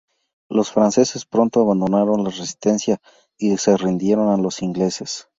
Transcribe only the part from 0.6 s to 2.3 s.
franceses pronto abandonaron